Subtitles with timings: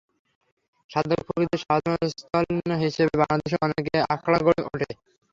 [0.89, 2.45] সাধক-ফকিরদের সাধনাস্থান
[2.83, 3.83] হিসেবে বাংলাদেশে অনেক
[4.09, 4.89] আখড়া গড়ে ওঠে।